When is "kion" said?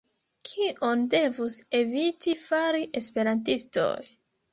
0.51-1.03